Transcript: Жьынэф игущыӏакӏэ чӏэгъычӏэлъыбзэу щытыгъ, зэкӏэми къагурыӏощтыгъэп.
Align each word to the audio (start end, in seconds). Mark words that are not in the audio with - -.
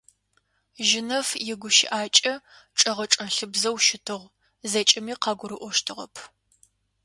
Жьынэф 0.87 1.27
игущыӏакӏэ 1.51 2.33
чӏэгъычӏэлъыбзэу 2.77 3.77
щытыгъ, 3.85 4.25
зэкӏэми 4.71 5.13
къагурыӏощтыгъэп. 5.23 6.15